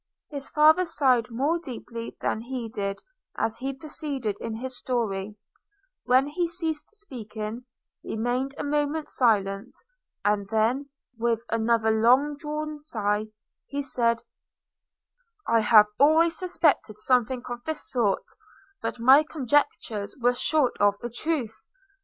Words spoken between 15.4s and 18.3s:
'I have always suspected something of this sort;